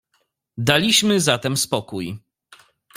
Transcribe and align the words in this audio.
"Daliśmy 0.57 1.19
zatem 1.19 1.57
spokój." 1.57 2.17